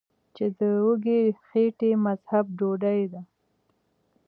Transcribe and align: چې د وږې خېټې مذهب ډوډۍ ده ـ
چې 0.35 0.45
د 0.57 0.59
وږې 0.85 1.21
خېټې 1.47 1.91
مذهب 2.05 2.45
ډوډۍ 2.57 3.01
ده 3.11 3.21
ـ 3.25 3.29